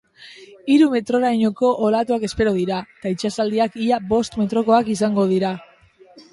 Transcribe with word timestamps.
Hiru 0.75 0.87
metrorainoko 0.93 1.69
olatuak 1.89 2.25
espero 2.29 2.55
dira, 2.57 2.81
eta 2.97 3.13
itsasaldiak 3.17 3.79
ia 3.87 4.03
bost 4.17 4.41
metrokoak 4.43 4.93
izango 4.99 5.31
dira. 5.37 5.57